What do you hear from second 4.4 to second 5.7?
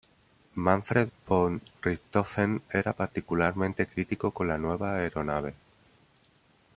la nueva aeronave.